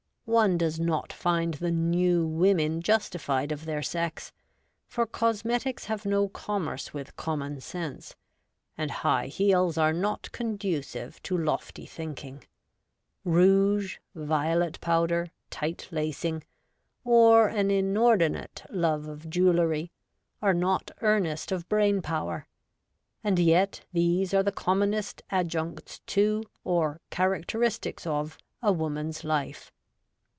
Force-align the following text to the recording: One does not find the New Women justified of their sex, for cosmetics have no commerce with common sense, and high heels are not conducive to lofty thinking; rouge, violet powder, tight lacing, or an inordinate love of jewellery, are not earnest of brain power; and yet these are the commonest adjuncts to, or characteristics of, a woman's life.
One 0.25 0.57
does 0.57 0.79
not 0.79 1.11
find 1.11 1.55
the 1.55 1.71
New 1.71 2.25
Women 2.25 2.81
justified 2.81 3.51
of 3.51 3.65
their 3.65 3.81
sex, 3.81 4.31
for 4.87 5.05
cosmetics 5.05 5.85
have 5.85 6.05
no 6.05 6.29
commerce 6.29 6.93
with 6.93 7.17
common 7.17 7.59
sense, 7.59 8.15
and 8.77 8.89
high 8.91 9.27
heels 9.27 9.77
are 9.77 9.91
not 9.91 10.31
conducive 10.31 11.21
to 11.23 11.37
lofty 11.37 11.85
thinking; 11.85 12.45
rouge, 13.25 13.97
violet 14.15 14.79
powder, 14.79 15.31
tight 15.49 15.89
lacing, 15.91 16.45
or 17.03 17.49
an 17.49 17.69
inordinate 17.69 18.63
love 18.69 19.09
of 19.09 19.29
jewellery, 19.29 19.91
are 20.41 20.53
not 20.53 20.91
earnest 21.01 21.51
of 21.51 21.67
brain 21.67 22.01
power; 22.01 22.47
and 23.21 23.37
yet 23.37 23.81
these 23.91 24.33
are 24.33 24.43
the 24.43 24.51
commonest 24.53 25.23
adjuncts 25.29 25.99
to, 26.07 26.41
or 26.63 27.01
characteristics 27.09 28.07
of, 28.07 28.37
a 28.61 28.71
woman's 28.71 29.25
life. 29.25 29.73